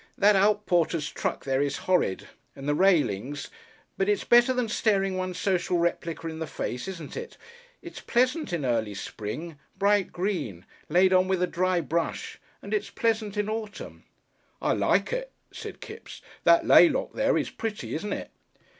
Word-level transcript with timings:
That 0.17 0.35
outporter's 0.35 1.11
truck 1.11 1.45
there 1.45 1.61
is 1.61 1.77
horrid 1.85 2.27
and 2.55 2.67
the 2.67 2.73
railings, 2.73 3.51
but 3.99 4.09
it's 4.09 4.23
better 4.23 4.51
than 4.51 4.67
staring 4.67 5.15
one's 5.15 5.37
social 5.37 5.77
replica 5.77 6.27
in 6.27 6.39
the 6.39 6.47
face, 6.47 6.87
isn't 6.87 7.15
it? 7.15 7.37
It's 7.83 8.01
pleasant 8.01 8.51
in 8.51 8.65
early 8.65 8.95
spring 8.95 9.59
bright 9.77 10.11
green, 10.11 10.65
laid 10.89 11.13
on 11.13 11.27
with 11.27 11.43
a 11.43 11.45
dry 11.45 11.81
brush 11.81 12.39
and 12.63 12.73
it's 12.73 12.89
pleasant 12.89 13.37
in 13.37 13.47
autumn." 13.47 14.03
"I 14.59 14.73
like 14.73 15.13
it," 15.13 15.31
said 15.51 15.81
Kipps. 15.81 16.23
"That 16.45 16.65
laylock 16.65 17.13
there 17.13 17.37
is 17.37 17.51
pretty, 17.51 17.93
isn't 17.93 18.11
it?" 18.13 18.31